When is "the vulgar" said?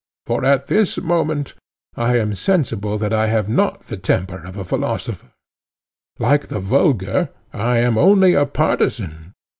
6.47-7.29